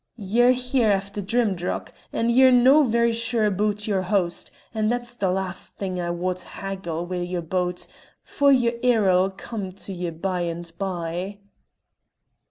[0.17, 5.29] Ye're here aifter Drimdarroch, and ye're no' very sure aboot your host, and that's the
[5.29, 7.85] last thing I wad haggle wi' ye aboot,
[8.23, 11.37] for your error'll come to ye by and by."